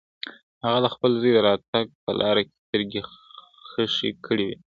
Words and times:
هغه 0.63 0.79
د 0.81 0.87
خپل 0.93 1.11
زوی 1.21 1.31
د 1.35 1.39
راتګ 1.47 1.85
په 2.03 2.11
لاره 2.19 2.41
کې 2.47 2.55
سترګې 2.65 3.01
خښې 3.69 4.09
کړې 4.25 4.45
وې. 4.47 4.57